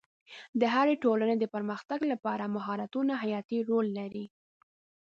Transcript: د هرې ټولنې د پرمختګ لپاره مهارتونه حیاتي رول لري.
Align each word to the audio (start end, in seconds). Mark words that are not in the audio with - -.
د 0.59 0.61
هرې 0.75 0.95
ټولنې 1.03 1.35
د 1.39 1.45
پرمختګ 1.55 1.99
لپاره 2.11 2.51
مهارتونه 2.55 3.13
حیاتي 3.23 3.59
رول 3.69 3.87
لري. 3.99 4.25